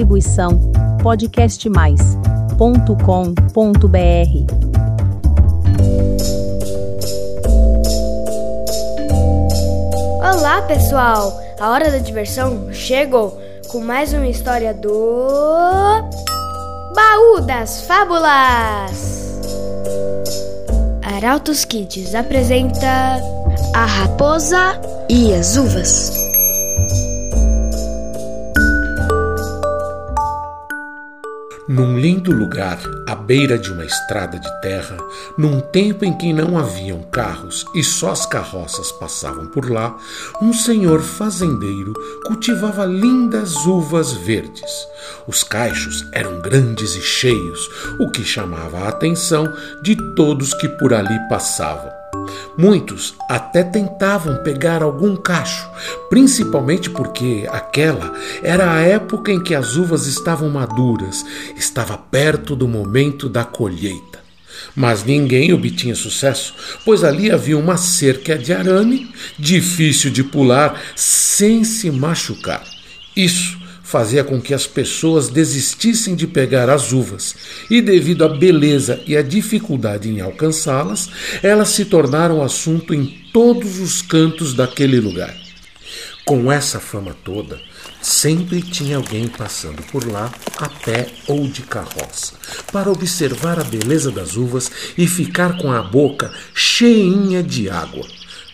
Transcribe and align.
Distribuição 0.00 0.58
podcastmais.com.br. 1.02 2.60
Olá, 10.22 10.62
pessoal! 10.62 11.38
A 11.60 11.68
hora 11.68 11.90
da 11.90 11.98
diversão 11.98 12.72
chegou 12.72 13.38
com 13.68 13.80
mais 13.80 14.14
uma 14.14 14.26
história 14.26 14.72
do 14.72 14.88
Baú 16.94 17.42
das 17.46 17.82
Fábulas. 17.82 19.38
Arautos 21.02 21.66
Kids 21.66 22.14
apresenta 22.14 23.20
A 23.74 23.84
Raposa 23.84 24.80
e 25.10 25.34
as 25.34 25.58
Uvas. 25.58 26.19
Num 31.72 31.96
lindo 31.96 32.32
lugar, 32.32 32.80
à 33.06 33.14
beira 33.14 33.56
de 33.56 33.72
uma 33.72 33.84
estrada 33.84 34.40
de 34.40 34.60
terra, 34.60 34.96
num 35.38 35.60
tempo 35.60 36.04
em 36.04 36.12
que 36.18 36.32
não 36.32 36.58
haviam 36.58 37.00
carros 37.12 37.64
e 37.72 37.84
só 37.84 38.10
as 38.10 38.26
carroças 38.26 38.90
passavam 38.90 39.46
por 39.46 39.70
lá, 39.70 39.96
um 40.42 40.52
senhor 40.52 41.00
fazendeiro 41.00 41.92
cultivava 42.26 42.84
lindas 42.84 43.54
uvas 43.66 44.12
verdes. 44.12 44.88
Os 45.28 45.44
caixos 45.44 46.04
eram 46.10 46.40
grandes 46.40 46.96
e 46.96 47.02
cheios, 47.02 47.70
o 48.00 48.10
que 48.10 48.24
chamava 48.24 48.80
a 48.80 48.88
atenção 48.88 49.46
de 49.80 49.94
todos 50.16 50.52
que 50.52 50.68
por 50.68 50.92
ali 50.92 51.20
passavam. 51.28 51.99
Muitos 52.56 53.14
até 53.28 53.62
tentavam 53.62 54.42
pegar 54.42 54.82
algum 54.82 55.16
cacho, 55.16 55.68
principalmente 56.08 56.90
porque 56.90 57.48
aquela 57.50 58.12
era 58.42 58.72
a 58.72 58.80
época 58.80 59.32
em 59.32 59.42
que 59.42 59.54
as 59.54 59.76
uvas 59.76 60.06
estavam 60.06 60.48
maduras, 60.50 61.24
estava 61.56 61.96
perto 61.96 62.56
do 62.56 62.68
momento 62.68 63.28
da 63.28 63.44
colheita. 63.44 64.20
Mas 64.74 65.04
ninguém 65.04 65.52
obtinha 65.52 65.94
sucesso, 65.94 66.54
pois 66.84 67.02
ali 67.02 67.30
havia 67.30 67.56
uma 67.56 67.76
cerca 67.76 68.36
de 68.36 68.52
arame, 68.52 69.12
difícil 69.38 70.10
de 70.10 70.22
pular 70.22 70.80
sem 70.94 71.64
se 71.64 71.90
machucar. 71.90 72.62
Isso 73.16 73.59
fazia 73.90 74.22
com 74.22 74.40
que 74.40 74.54
as 74.54 74.68
pessoas 74.68 75.28
desistissem 75.28 76.14
de 76.14 76.24
pegar 76.24 76.70
as 76.70 76.92
uvas, 76.92 77.34
e 77.68 77.82
devido 77.82 78.24
à 78.24 78.28
beleza 78.28 79.02
e 79.04 79.16
à 79.16 79.22
dificuldade 79.22 80.08
em 80.08 80.20
alcançá-las, 80.20 81.10
elas 81.42 81.70
se 81.70 81.84
tornaram 81.84 82.40
assunto 82.40 82.94
em 82.94 83.04
todos 83.32 83.80
os 83.80 84.00
cantos 84.00 84.54
daquele 84.54 85.00
lugar. 85.00 85.36
Com 86.24 86.52
essa 86.52 86.78
fama 86.78 87.16
toda, 87.24 87.60
sempre 88.00 88.62
tinha 88.62 88.96
alguém 88.96 89.26
passando 89.26 89.82
por 89.90 90.06
lá 90.06 90.32
a 90.58 90.68
pé 90.68 91.08
ou 91.26 91.48
de 91.48 91.62
carroça, 91.62 92.34
para 92.72 92.92
observar 92.92 93.58
a 93.58 93.64
beleza 93.64 94.12
das 94.12 94.36
uvas 94.36 94.70
e 94.96 95.08
ficar 95.08 95.56
com 95.58 95.72
a 95.72 95.82
boca 95.82 96.30
cheinha 96.54 97.42
de 97.42 97.68
água. 97.68 98.06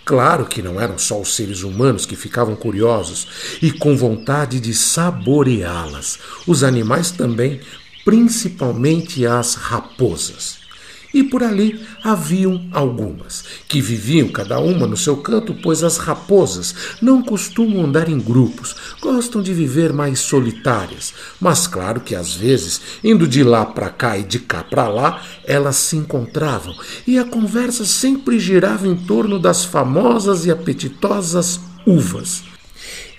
Claro 0.07 0.47
que 0.47 0.63
não 0.63 0.81
eram 0.81 0.97
só 0.97 1.21
os 1.21 1.35
seres 1.35 1.65
humanos 1.65 2.07
que 2.07 2.15
ficavam 2.15 2.55
curiosos 2.55 3.27
e 3.61 3.73
com 3.73 3.97
vontade 3.97 4.61
de 4.61 4.73
saboreá-las. 4.73 6.21
Os 6.47 6.63
animais 6.63 7.11
também, 7.11 7.61
principalmente 8.05 9.27
as 9.27 9.57
raposas. 9.57 10.66
E 11.13 11.23
por 11.23 11.43
ali 11.43 11.81
haviam 12.03 12.67
algumas, 12.73 13.45
que 13.69 13.81
viviam 13.81 14.29
cada 14.29 14.59
uma 14.59 14.87
no 14.87 14.97
seu 14.97 15.17
canto, 15.17 15.55
pois 15.63 15.83
as 15.83 15.99
raposas 15.99 16.75
não 17.01 17.23
costumam 17.23 17.85
andar 17.85 18.09
em 18.09 18.19
grupos, 18.19 18.75
gostam 19.01 19.43
de 19.43 19.53
viver 19.53 19.93
mais 19.93 20.21
solitárias. 20.21 21.15
Mas 21.41 21.67
claro 21.67 22.01
que 22.01 22.15
às 22.15 22.35
vezes, 22.35 22.81
indo 23.03 23.27
de 23.27 23.43
lá 23.43 23.65
para 23.65 23.89
cá 23.89 24.19
e 24.19 24.23
de 24.23 24.39
cá 24.39 24.63
para 24.63 24.89
lá, 24.89 25.23
elas 25.45 25.77
se 25.77 25.97
encontravam, 25.97 26.75
e 27.07 27.19
a 27.19 27.25
conversa 27.25 27.85
sempre 27.85 28.39
girava 28.39 28.87
em 28.87 28.97
torno 28.97 29.39
das 29.39 29.65
famosas 29.65 30.45
e 30.47 30.51
apetitosas 30.51 31.61
uvas. 31.87 32.43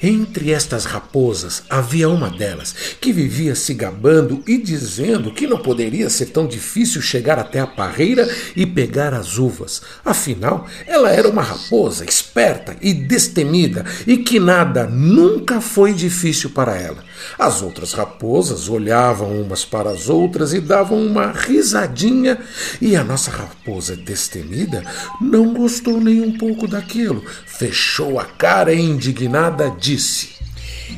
Entre 0.02 0.52
estas 0.52 0.86
raposas 0.86 1.64
havia 1.68 2.08
uma 2.08 2.30
delas 2.30 2.76
que 3.02 3.12
vivia 3.12 3.56
se 3.56 3.74
gabando 3.74 4.44
e 4.48 4.58
dizendo 4.58 5.32
que 5.32 5.48
não 5.48 5.58
poderia 5.58 6.08
ser 6.08 6.28
tão 6.28 6.46
difícil 6.46 7.02
chegar 7.02 7.40
até 7.40 7.60
a 7.60 7.66
parreira 7.66 8.30
e 8.56 8.64
pegar 8.66 9.14
as 9.14 9.40
uvas. 9.40 9.82
Afinal, 10.06 10.68
ela 10.86 11.12
era 11.12 11.28
uma 11.28 11.42
raposa 11.42 12.06
esperta 12.06 12.76
e 12.80 12.94
destemida 12.94 13.86
e 14.06 14.18
que 14.18 14.40
nada 14.40 14.86
nunca 14.86 15.60
foi 15.60 15.94
difícil 15.94 16.52
para 16.52 16.78
ela. 16.78 17.04
As 17.38 17.62
outras 17.62 17.94
raposas 17.94 18.70
olhavam 18.70 19.42
umas 19.42 19.66
para 19.66 19.90
as 19.90 20.10
outras 20.10 20.54
e 20.54 20.60
davam 20.60 21.04
uma 21.04 21.32
risadinha, 21.32 22.38
e 22.80 22.96
a 22.96 23.04
nossa 23.04 23.32
raposa 23.32 23.96
destemida 23.96 24.84
não 25.20 25.54
gostou 25.54 26.00
nem 26.00 26.22
um 26.22 26.38
pouco 26.38 26.68
daquilo. 26.68 27.24
Fechou 27.46 28.20
a 28.20 28.26
cara 28.26 28.74
indignada 28.74 29.76
disse: 29.88 30.30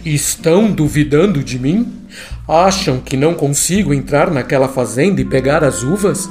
Estão 0.04 0.72
duvidando 0.72 1.44
de 1.44 1.60
mim? 1.60 1.94
Acham 2.48 3.00
que 3.00 3.16
não 3.16 3.36
consigo 3.36 3.94
entrar 3.94 4.32
naquela 4.32 4.68
fazenda 4.68 5.22
e 5.22 5.26
pegar 5.26 5.64
as 5.64 5.84
uvas? 5.84 6.28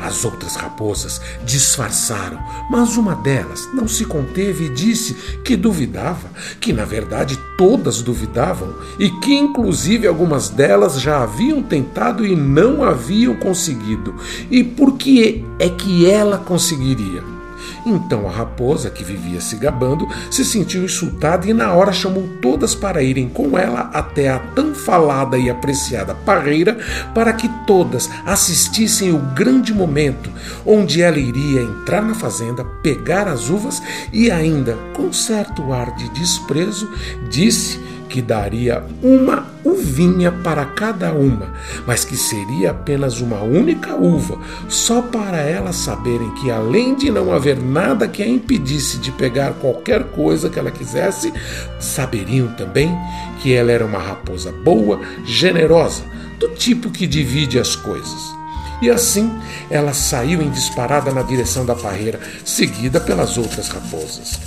As 0.00 0.24
outras 0.24 0.54
raposas 0.54 1.20
disfarçaram, 1.44 2.38
mas 2.70 2.96
uma 2.96 3.16
delas 3.16 3.68
não 3.74 3.88
se 3.88 4.04
conteve 4.04 4.66
e 4.66 4.68
disse 4.68 5.14
que 5.44 5.56
duvidava, 5.56 6.28
que 6.60 6.72
na 6.72 6.84
verdade 6.84 7.38
todas 7.56 8.00
duvidavam 8.00 8.74
e 8.98 9.10
que 9.10 9.34
inclusive 9.34 10.06
algumas 10.06 10.50
delas 10.50 11.00
já 11.00 11.22
haviam 11.22 11.62
tentado 11.62 12.24
e 12.24 12.34
não 12.36 12.82
haviam 12.82 13.34
conseguido. 13.36 14.14
E 14.50 14.62
por 14.62 14.96
que 14.96 15.44
é 15.58 15.68
que 15.68 16.08
ela 16.08 16.38
conseguiria? 16.38 17.37
Então 17.84 18.28
a 18.28 18.30
raposa, 18.30 18.90
que 18.90 19.04
vivia 19.04 19.40
se 19.40 19.56
gabando, 19.56 20.08
se 20.30 20.44
sentiu 20.44 20.84
insultada 20.84 21.48
e 21.48 21.52
na 21.52 21.72
hora 21.72 21.92
chamou 21.92 22.28
todas 22.40 22.74
para 22.74 23.02
irem 23.02 23.28
com 23.28 23.58
ela 23.58 23.90
até 23.92 24.28
a 24.28 24.38
tão 24.38 24.74
falada 24.74 25.38
e 25.38 25.50
apreciada 25.50 26.14
parreira, 26.14 26.78
para 27.14 27.32
que 27.32 27.48
todas 27.66 28.08
assistissem 28.24 29.12
o 29.12 29.18
grande 29.18 29.72
momento 29.72 30.30
onde 30.64 31.02
ela 31.02 31.18
iria 31.18 31.62
entrar 31.62 32.02
na 32.02 32.14
fazenda, 32.14 32.64
pegar 32.82 33.28
as 33.28 33.48
uvas 33.48 33.82
e 34.12 34.30
ainda, 34.30 34.76
com 34.94 35.12
certo 35.12 35.72
ar 35.72 35.94
de 35.96 36.08
desprezo, 36.10 36.90
disse 37.28 37.80
que 38.08 38.22
daria 38.22 38.82
uma 39.02 39.46
uvinha 39.64 40.32
para 40.32 40.64
cada 40.64 41.12
uma, 41.12 41.52
mas 41.86 42.04
que 42.04 42.16
seria 42.16 42.70
apenas 42.70 43.20
uma 43.20 43.42
única 43.42 43.94
uva, 43.94 44.38
só 44.68 45.02
para 45.02 45.38
elas 45.38 45.76
saberem 45.76 46.30
que, 46.34 46.50
além 46.50 46.94
de 46.94 47.10
não 47.10 47.32
haver 47.32 47.60
nada 47.60 48.08
que 48.08 48.22
a 48.22 48.26
impedisse 48.26 48.98
de 48.98 49.12
pegar 49.12 49.52
qualquer 49.54 50.04
coisa 50.04 50.48
que 50.48 50.58
ela 50.58 50.70
quisesse, 50.70 51.32
saberiam 51.78 52.48
também 52.54 52.96
que 53.42 53.52
ela 53.52 53.70
era 53.70 53.84
uma 53.84 53.98
raposa 53.98 54.52
boa, 54.52 55.00
generosa, 55.24 56.02
do 56.38 56.48
tipo 56.48 56.90
que 56.90 57.06
divide 57.06 57.58
as 57.58 57.76
coisas. 57.76 58.38
E 58.80 58.88
assim 58.88 59.30
ela 59.70 59.92
saiu 59.92 60.40
em 60.40 60.50
disparada 60.50 61.10
na 61.12 61.22
direção 61.22 61.66
da 61.66 61.74
parreira, 61.74 62.20
seguida 62.44 63.00
pelas 63.00 63.36
outras 63.36 63.68
raposas. 63.68 64.38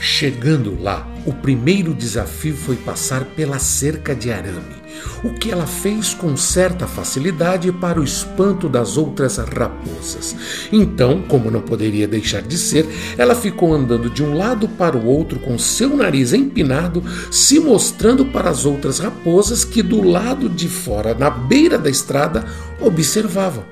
Chegando 0.00 0.80
lá, 0.82 1.06
o 1.26 1.32
primeiro 1.32 1.92
desafio 1.92 2.56
foi 2.56 2.76
passar 2.76 3.24
pela 3.24 3.58
cerca 3.58 4.14
de 4.14 4.30
arame, 4.30 4.76
o 5.24 5.34
que 5.34 5.50
ela 5.50 5.66
fez 5.66 6.14
com 6.14 6.36
certa 6.36 6.86
facilidade 6.86 7.70
para 7.72 8.00
o 8.00 8.04
espanto 8.04 8.68
das 8.68 8.96
outras 8.96 9.36
raposas. 9.36 10.36
Então, 10.72 11.20
como 11.22 11.50
não 11.50 11.60
poderia 11.60 12.06
deixar 12.06 12.42
de 12.42 12.56
ser, 12.56 12.86
ela 13.18 13.34
ficou 13.34 13.74
andando 13.74 14.08
de 14.08 14.22
um 14.22 14.34
lado 14.34 14.68
para 14.68 14.96
o 14.96 15.04
outro 15.04 15.40
com 15.40 15.58
seu 15.58 15.96
nariz 15.96 16.32
empinado, 16.32 17.02
se 17.30 17.58
mostrando 17.58 18.26
para 18.26 18.48
as 18.48 18.64
outras 18.64 19.00
raposas 19.00 19.64
que 19.64 19.82
do 19.82 20.02
lado 20.02 20.48
de 20.48 20.68
fora, 20.68 21.12
na 21.12 21.28
beira 21.28 21.76
da 21.76 21.90
estrada, 21.90 22.44
observavam. 22.80 23.64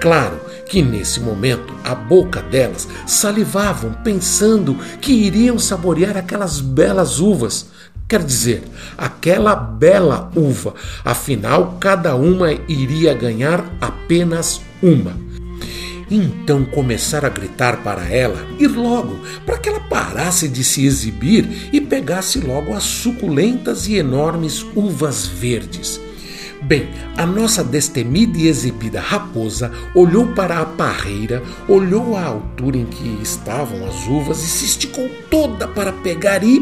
Claro 0.00 0.49
que 0.70 0.80
nesse 0.80 1.18
momento 1.18 1.74
a 1.82 1.96
boca 1.96 2.40
delas 2.40 2.88
salivavam, 3.04 3.92
pensando 4.04 4.76
que 5.00 5.12
iriam 5.12 5.58
saborear 5.58 6.16
aquelas 6.16 6.60
belas 6.60 7.18
uvas. 7.18 7.66
Quer 8.08 8.22
dizer, 8.22 8.62
aquela 8.96 9.56
bela 9.56 10.30
uva, 10.34 10.74
afinal, 11.04 11.76
cada 11.80 12.14
uma 12.14 12.52
iria 12.52 13.12
ganhar 13.12 13.64
apenas 13.80 14.60
uma. 14.80 15.16
Então 16.08 16.64
começaram 16.64 17.26
a 17.26 17.30
gritar 17.30 17.82
para 17.82 18.08
ela 18.08 18.46
ir 18.58 18.68
logo, 18.68 19.18
para 19.44 19.58
que 19.58 19.68
ela 19.68 19.80
parasse 19.80 20.48
de 20.48 20.62
se 20.62 20.86
exibir 20.86 21.68
e 21.72 21.80
pegasse 21.80 22.38
logo 22.38 22.74
as 22.74 22.84
suculentas 22.84 23.88
e 23.88 23.96
enormes 23.96 24.64
uvas 24.76 25.26
verdes. 25.26 26.00
Bem, 26.62 26.90
a 27.16 27.24
nossa 27.24 27.64
destemida 27.64 28.36
e 28.36 28.46
exibida 28.46 29.00
raposa 29.00 29.72
olhou 29.94 30.28
para 30.28 30.60
a 30.60 30.66
parreira, 30.66 31.42
olhou 31.66 32.16
a 32.16 32.24
altura 32.24 32.76
em 32.76 32.84
que 32.84 33.18
estavam 33.22 33.86
as 33.86 34.06
uvas 34.06 34.42
e 34.42 34.46
se 34.46 34.66
esticou 34.66 35.08
toda 35.30 35.66
para 35.66 35.92
pegar 35.92 36.44
e 36.44 36.60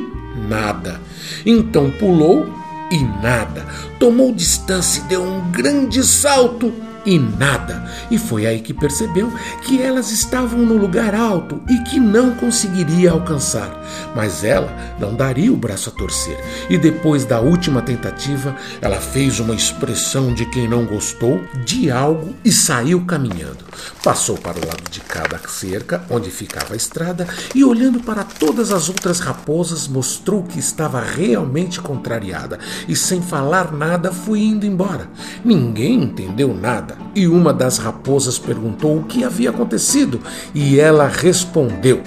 nada. 0.48 1.00
Então 1.44 1.90
pulou 1.90 2.46
e 2.92 2.98
nada. 3.22 3.66
Tomou 3.98 4.32
distância 4.32 5.00
e 5.00 5.08
deu 5.08 5.22
um 5.22 5.50
grande 5.50 6.02
salto 6.04 6.72
e 7.08 7.18
nada. 7.18 7.82
E 8.10 8.18
foi 8.18 8.46
aí 8.46 8.60
que 8.60 8.74
percebeu 8.74 9.32
que 9.62 9.80
elas 9.80 10.10
estavam 10.10 10.58
no 10.58 10.76
lugar 10.76 11.14
alto 11.14 11.62
e 11.66 11.78
que 11.84 11.98
não 11.98 12.34
conseguiria 12.34 13.12
alcançar. 13.12 13.82
Mas 14.14 14.44
ela 14.44 14.70
não 15.00 15.14
daria 15.14 15.50
o 15.50 15.56
braço 15.56 15.88
a 15.88 15.92
torcer. 15.92 16.38
E 16.68 16.76
depois 16.76 17.24
da 17.24 17.40
última 17.40 17.80
tentativa, 17.80 18.54
ela 18.82 19.00
fez 19.00 19.40
uma 19.40 19.54
expressão 19.54 20.34
de 20.34 20.44
quem 20.44 20.68
não 20.68 20.84
gostou 20.84 21.40
de 21.64 21.90
algo 21.90 22.34
e 22.44 22.52
saiu 22.52 23.02
caminhando. 23.06 23.64
Passou 24.04 24.36
para 24.36 24.58
o 24.58 24.66
lado 24.66 24.90
de 24.90 25.00
cada 25.00 25.38
cerca, 25.48 26.04
onde 26.10 26.30
ficava 26.30 26.74
a 26.74 26.76
estrada, 26.76 27.26
e 27.54 27.64
olhando 27.64 28.00
para 28.00 28.22
todas 28.22 28.70
as 28.70 28.88
outras 28.90 29.18
raposas, 29.18 29.88
mostrou 29.88 30.42
que 30.42 30.58
estava 30.58 31.00
realmente 31.00 31.80
contrariada 31.80 32.58
e, 32.86 32.94
sem 32.94 33.22
falar 33.22 33.72
nada, 33.72 34.12
foi 34.12 34.40
indo 34.40 34.66
embora. 34.66 35.08
Ninguém 35.42 36.02
entendeu 36.02 36.54
nada 36.54 36.97
e 37.14 37.26
uma 37.26 37.52
das 37.52 37.78
raposas 37.78 38.38
perguntou 38.38 38.96
o 38.96 39.04
que 39.04 39.24
havia 39.24 39.50
acontecido 39.50 40.20
e 40.54 40.78
ela 40.78 41.08
respondeu. 41.08 42.02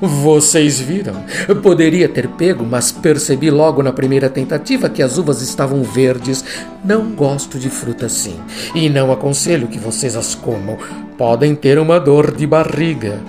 Vocês 0.00 0.78
viram? 0.78 1.24
Poderia 1.62 2.08
ter 2.08 2.28
pego, 2.28 2.64
mas 2.64 2.92
percebi 2.92 3.50
logo 3.50 3.82
na 3.82 3.92
primeira 3.92 4.28
tentativa 4.28 4.88
que 4.88 5.02
as 5.02 5.16
uvas 5.16 5.40
estavam 5.40 5.82
verdes. 5.82 6.44
Não 6.84 7.12
gosto 7.12 7.58
de 7.58 7.70
fruta 7.70 8.06
assim 8.06 8.38
e 8.74 8.88
não 8.88 9.10
aconselho 9.10 9.68
que 9.68 9.78
vocês 9.78 10.16
as 10.16 10.34
comam. 10.34 10.78
Podem 11.16 11.54
ter 11.54 11.78
uma 11.78 11.98
dor 11.98 12.34
de 12.34 12.46
barriga. 12.46 13.20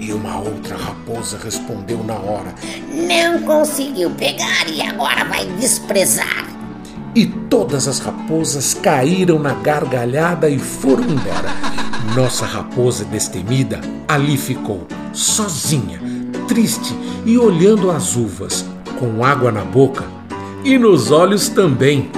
E 0.00 0.12
uma 0.12 0.38
outra 0.38 0.76
raposa 0.76 1.38
respondeu 1.42 2.02
na 2.02 2.14
hora: 2.14 2.54
Não 2.92 3.42
conseguiu 3.42 4.10
pegar 4.10 4.68
e 4.68 4.82
agora 4.82 5.24
vai 5.24 5.46
desprezar 5.58 6.45
e 7.16 7.24
todas 7.24 7.88
as 7.88 7.98
raposas 7.98 8.74
caíram 8.74 9.38
na 9.38 9.54
gargalhada 9.54 10.50
e 10.50 10.58
foram 10.58 11.04
embora. 11.04 11.48
Nossa 12.14 12.44
raposa 12.44 13.06
destemida 13.06 13.80
ali 14.06 14.36
ficou, 14.36 14.86
sozinha, 15.14 15.98
triste 16.46 16.94
e 17.24 17.38
olhando 17.38 17.90
as 17.90 18.16
uvas, 18.16 18.66
com 18.98 19.24
água 19.24 19.50
na 19.50 19.64
boca 19.64 20.04
e 20.62 20.76
nos 20.76 21.10
olhos 21.10 21.48
também. 21.48 22.10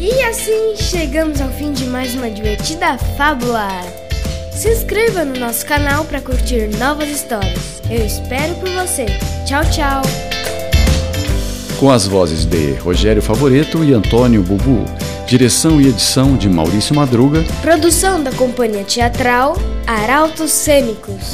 E 0.00 0.22
assim 0.24 0.74
chegamos 0.76 1.40
ao 1.40 1.48
fim 1.50 1.70
de 1.70 1.86
mais 1.86 2.12
uma 2.16 2.28
divertida 2.28 2.98
fábula. 3.16 3.99
Se 4.60 4.68
inscreva 4.68 5.24
no 5.24 5.40
nosso 5.40 5.64
canal 5.64 6.04
para 6.04 6.20
curtir 6.20 6.68
novas 6.76 7.08
histórias. 7.08 7.80
Eu 7.88 8.04
espero 8.04 8.54
por 8.56 8.68
você. 8.68 9.06
Tchau, 9.46 9.62
tchau. 9.70 10.02
Com 11.78 11.90
as 11.90 12.06
vozes 12.06 12.44
de 12.44 12.74
Rogério 12.74 13.22
Favoreto 13.22 13.82
e 13.82 13.94
Antônio 13.94 14.42
Bubu. 14.42 14.84
Direção 15.26 15.80
e 15.80 15.88
edição 15.88 16.36
de 16.36 16.46
Maurício 16.46 16.94
Madruga. 16.94 17.42
Produção 17.62 18.22
da 18.22 18.32
Companhia 18.32 18.84
Teatral 18.84 19.56
Arautos 19.86 20.50
Cênicos. 20.50 21.32